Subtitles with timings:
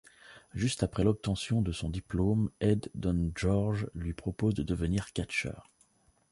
[0.55, 5.69] Juste après l'obtention de son diplôme, Ed Don George lui propose de devenir catcheur.